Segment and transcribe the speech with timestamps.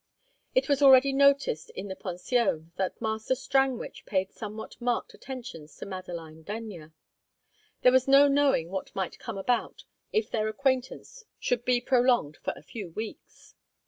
[0.55, 5.85] It was already noticed in the pension that Master Strangwich paid somewhat marked attentions to
[5.85, 6.91] Madeline Denyer;
[7.83, 12.53] there was no knowing what might come about if their acquaintance should be prolonged for
[12.57, 13.53] a few weeks.